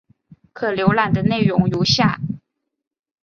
[0.51, 2.19] 可浏览的内容如下。